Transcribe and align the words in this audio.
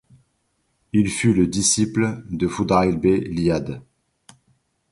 Il 0.93 1.09
fut 1.11 1.31
le 1.31 1.45
disciple 1.45 2.23
de 2.27 2.47
Fudayl 2.47 2.97
b. 2.97 3.05
‘Iyād. 3.37 3.83